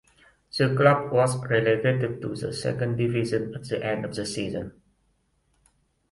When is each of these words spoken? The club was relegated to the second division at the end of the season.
The 0.57 0.73
club 0.75 1.11
was 1.11 1.37
relegated 1.47 2.23
to 2.23 2.29
the 2.33 2.51
second 2.53 2.95
division 2.95 3.53
at 3.53 3.65
the 3.69 3.85
end 3.85 4.03
of 4.03 4.15
the 4.15 4.25
season. 4.25 4.81